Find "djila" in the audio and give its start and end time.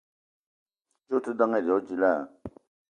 1.85-2.11